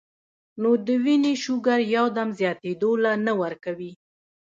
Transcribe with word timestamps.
نو 0.61 0.69
د 0.85 0.87
وينې 1.03 1.33
شوګر 1.43 1.79
يو 1.95 2.05
دم 2.17 2.29
زياتېدو 2.39 2.91
له 3.03 3.11
نۀ 3.25 3.33
ورکوي- 3.41 3.91